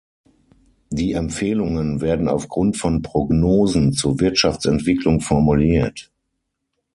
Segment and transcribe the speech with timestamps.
[0.89, 6.09] Die Empfehlungen werden aufgrund von Prognosen zur Wirtschaftsentwicklung formuliert.